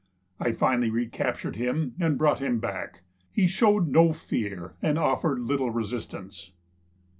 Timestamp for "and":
1.99-2.17, 4.81-4.97